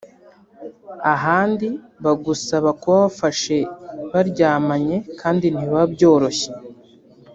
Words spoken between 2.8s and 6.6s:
wabafashe baryamanye kandi ntibiba byoroshye